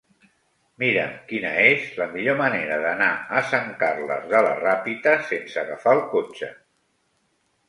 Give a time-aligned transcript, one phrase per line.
[0.83, 5.95] Mira'm quina és la millor manera d'anar a Sant Carles de la Ràpita sense agafar
[5.99, 6.51] el cotxe.